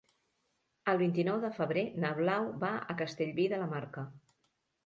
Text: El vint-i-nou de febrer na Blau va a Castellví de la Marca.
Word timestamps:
El 0.93 0.99
vint-i-nou 1.01 1.37
de 1.43 1.51
febrer 1.59 1.83
na 2.05 2.13
Blau 2.21 2.49
va 2.65 2.73
a 2.95 2.99
Castellví 3.03 3.47
de 3.55 3.61
la 3.65 3.69
Marca. 3.75 4.09